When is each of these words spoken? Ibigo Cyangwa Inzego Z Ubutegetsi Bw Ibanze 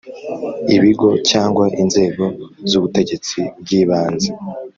Ibigo 0.75 1.09
Cyangwa 1.29 1.65
Inzego 1.81 2.25
Z 2.69 2.71
Ubutegetsi 2.79 3.37
Bw 3.61 3.69
Ibanze 3.81 4.29